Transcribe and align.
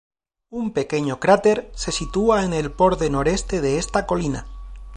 Un 0.49 0.73
pequeño 0.73 1.19
cráter 1.19 1.69
se 1.75 1.91
sitúa 1.91 2.43
en 2.43 2.53
el 2.53 2.69
borde 2.69 3.11
noreste 3.11 3.61
de 3.61 3.77
esta 3.77 4.07
colina. 4.07 4.47